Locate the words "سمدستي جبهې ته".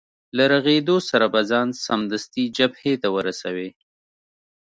1.85-3.07